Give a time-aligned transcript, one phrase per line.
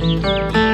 [0.00, 0.67] Música